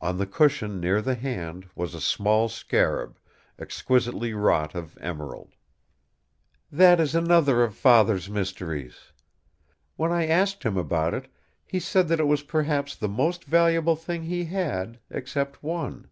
[0.00, 3.20] On the cushion near the hand was a small scarab,
[3.60, 5.52] exquisitely wrought of emerald.
[6.72, 9.12] "That is another of Father's mysteries.
[9.94, 11.30] When I asked him about it
[11.64, 16.10] he said that it was perhaps the most valuable thing he had, except one.